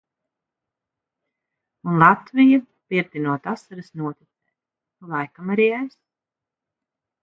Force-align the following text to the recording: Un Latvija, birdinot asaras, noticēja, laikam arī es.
Un 1.91 1.99
Latvija, 2.05 2.59
birdinot 2.95 3.53
asaras, 3.55 3.95
noticēja, 4.03 4.53
laikam 5.17 5.57
arī 5.59 5.73
es. 5.81 5.99